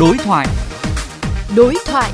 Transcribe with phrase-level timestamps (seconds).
[0.00, 0.46] Đối thoại.
[1.56, 2.10] Đối thoại.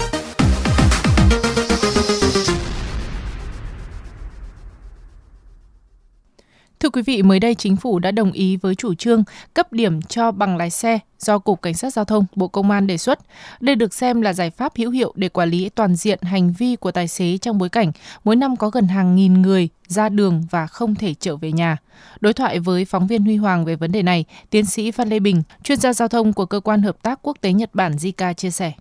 [6.84, 9.24] Thưa quý vị, mới đây chính phủ đã đồng ý với chủ trương
[9.54, 12.86] cấp điểm cho bằng lái xe do Cục Cảnh sát Giao thông Bộ Công an
[12.86, 13.18] đề xuất.
[13.60, 16.76] Đây được xem là giải pháp hữu hiệu để quản lý toàn diện hành vi
[16.76, 17.92] của tài xế trong bối cảnh
[18.24, 21.76] mỗi năm có gần hàng nghìn người ra đường và không thể trở về nhà.
[22.20, 25.18] Đối thoại với phóng viên Huy Hoàng về vấn đề này, tiến sĩ Phan Lê
[25.18, 28.34] Bình, chuyên gia giao thông của Cơ quan Hợp tác Quốc tế Nhật Bản JICA
[28.34, 28.72] chia sẻ.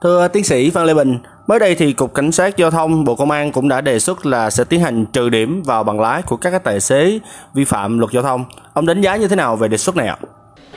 [0.00, 3.14] Thưa tiến sĩ Phan Lê Bình, mới đây thì Cục Cảnh sát Giao thông Bộ
[3.14, 6.22] Công an cũng đã đề xuất là sẽ tiến hành trừ điểm vào bằng lái
[6.22, 7.18] của các tài xế
[7.54, 8.44] vi phạm luật giao thông.
[8.72, 10.16] Ông đánh giá như thế nào về đề xuất này ạ?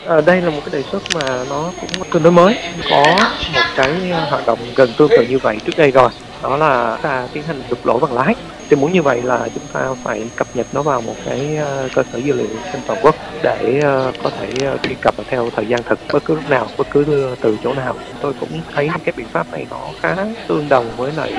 [0.08, 2.58] À, đây là một cái đề xuất mà nó cũng tương đối mới,
[2.90, 3.16] có
[3.54, 6.10] một cái hoạt động gần tương tự như vậy trước đây rồi,
[6.44, 8.36] đó là ta tiến hành đục lỗ bằng lái.
[8.70, 11.90] Thì muốn như vậy là chúng ta phải cập nhật nó vào một cái ờ,
[11.96, 15.50] cơ sở dữ liệu trên toàn quốc để ờ, có thể ờ, truy cập theo
[15.56, 17.96] thời gian thực bất cứ lúc nào bất cứ từ chỗ nào.
[18.22, 20.16] Tôi cũng thấy cái biện pháp này nó khá
[20.48, 21.34] tương đồng với lại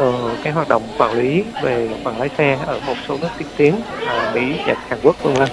[0.00, 3.48] uh, cái hoạt động quản lý về bằng lái xe ở một số nước tiên
[3.56, 5.48] tiến uh, mỹ nhật hàn quốc vân vân.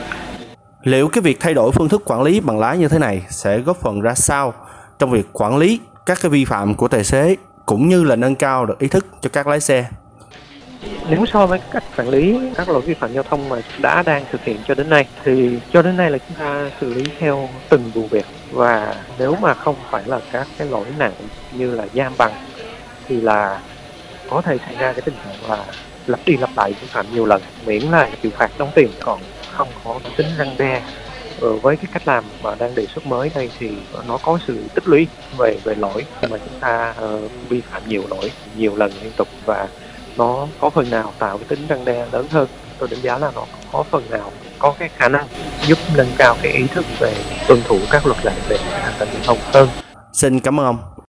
[0.84, 3.58] Liệu cái việc thay đổi phương thức quản lý bằng lái như thế này sẽ
[3.58, 4.54] góp phần ra sao
[5.00, 7.36] trong việc quản lý các cái vi phạm của tài xế?
[7.66, 9.86] Cũng như là nâng cao được ý thức cho các lái xe.
[11.10, 14.26] Nếu so với cách quản lý các lỗi vi phạm giao thông mà đã đang
[14.32, 17.50] thực hiện cho đến nay, thì cho đến nay là chúng ta xử lý theo
[17.70, 18.26] từng vụ việc.
[18.52, 21.14] Và nếu mà không phải là các cái lỗi nặng
[21.52, 22.34] như là giam bằng,
[23.08, 23.60] thì là
[24.30, 25.66] có thể xảy ra cái tình trạng là
[26.08, 29.20] lặp đi lặp lại vi phạm nhiều lần, miễn là chịu phạt đóng tiền, còn
[29.52, 30.82] không có tính răng đe
[31.42, 33.72] Ờ, với cái cách làm mà đang đề xuất mới đây thì
[34.08, 36.06] nó có sự tích lũy về về lỗi.
[36.22, 39.68] Mà chúng ta uh, vi phạm nhiều lỗi nhiều lần liên tục và
[40.18, 42.48] nó có phần nào tạo cái tính răng đe lớn hơn.
[42.80, 45.28] Tôi đánh giá là nó có phần nào có cái khả năng
[45.68, 47.14] giúp nâng cao cái ý thức về
[47.48, 49.68] tuân thủ các luật lệ về an toàn giao thông hơn.
[50.14, 50.95] Xin cảm ơn ông.